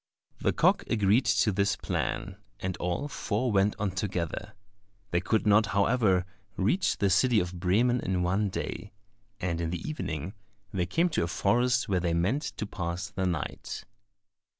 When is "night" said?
13.27-13.83